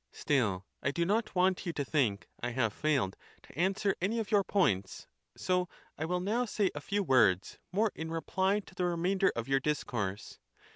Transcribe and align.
Still 0.11 0.65
I 0.81 0.89
do 0.89 1.05
not 1.05 1.35
want 1.35 1.67
you 1.67 1.73
to 1.73 1.85
think 1.85 2.27
I 2.41 2.49
have 2.49 2.73
failed 2.73 3.15
to 3.43 3.55
answer 3.55 3.95
any 4.01 4.17
of 4.17 4.31
your 4.31 4.43
points, 4.43 5.05
so 5.37 5.69
1 5.97 6.07
will 6.07 6.19
now 6.19 6.43
say 6.45 6.71
a 6.73 6.81
few 6.81 7.03
words 7.03 7.59
more 7.71 7.91
in 7.93 8.09
reply 8.09 8.61
to 8.61 8.73
the 8.73 8.81
86 8.81 8.81
remainder 8.93 9.31
of 9.35 9.47
your 9.47 9.59
discourse. 9.59 10.39